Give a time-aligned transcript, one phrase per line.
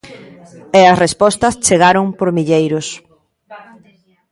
[0.79, 2.87] E as respostas chegaron por milleiros.